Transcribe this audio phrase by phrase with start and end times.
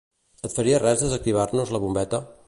[0.47, 2.23] Et faria res desactivar-nos la bombeta?